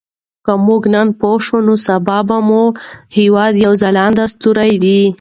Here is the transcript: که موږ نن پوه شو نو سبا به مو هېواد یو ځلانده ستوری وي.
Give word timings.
که 0.45 0.53
موږ 0.65 0.83
نن 0.93 1.07
پوه 1.19 1.39
شو 1.45 1.57
نو 1.67 1.73
سبا 1.87 2.17
به 2.27 2.37
مو 2.47 2.63
هېواد 3.17 3.53
یو 3.65 3.73
ځلانده 3.81 4.25
ستوری 4.33 4.73
وي. 4.83 5.01